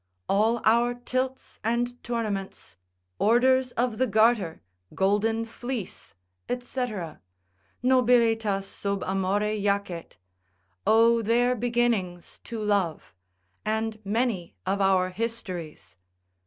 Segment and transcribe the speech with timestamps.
[0.27, 2.75] All our tilts and tournaments,
[3.19, 4.63] orders of the garter,
[4.95, 6.15] golden fleece,
[6.49, 13.13] &c.—Nobilitas sub amore jacet—owe their beginnings to love,
[13.63, 15.97] and many of our histories.